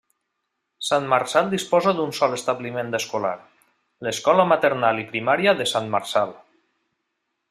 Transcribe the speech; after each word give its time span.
Sant 0.85 1.03
Marçal 1.09 1.51
disposa 1.51 1.93
d'un 1.99 2.15
sol 2.21 2.33
establiment 2.39 2.89
escolar: 3.01 3.35
l'Escola 4.07 4.49
Maternal 4.55 5.03
i 5.03 5.09
Primària 5.15 5.55
de 5.61 5.69
Sant 5.77 5.93
Marçal. 5.97 6.35